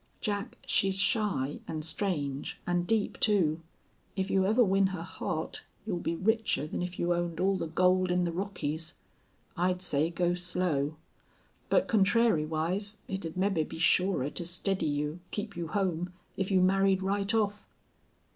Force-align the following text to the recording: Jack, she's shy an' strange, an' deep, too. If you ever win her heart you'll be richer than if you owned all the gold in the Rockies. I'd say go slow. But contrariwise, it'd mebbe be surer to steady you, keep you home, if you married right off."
Jack, 0.19 0.57
she's 0.65 0.97
shy 0.97 1.59
an' 1.67 1.83
strange, 1.83 2.59
an' 2.65 2.85
deep, 2.85 3.19
too. 3.19 3.61
If 4.15 4.31
you 4.31 4.47
ever 4.47 4.63
win 4.63 4.87
her 4.87 5.03
heart 5.03 5.63
you'll 5.85 5.99
be 5.99 6.15
richer 6.15 6.65
than 6.65 6.81
if 6.81 6.97
you 6.97 7.13
owned 7.13 7.39
all 7.39 7.55
the 7.55 7.67
gold 7.67 8.09
in 8.09 8.23
the 8.23 8.31
Rockies. 8.31 8.95
I'd 9.55 9.79
say 9.79 10.09
go 10.09 10.33
slow. 10.33 10.95
But 11.69 11.87
contrariwise, 11.87 12.97
it'd 13.07 13.37
mebbe 13.37 13.69
be 13.69 13.77
surer 13.77 14.31
to 14.31 14.43
steady 14.43 14.87
you, 14.87 15.19
keep 15.29 15.55
you 15.55 15.67
home, 15.67 16.11
if 16.35 16.49
you 16.49 16.61
married 16.61 17.03
right 17.03 17.31
off." 17.35 17.67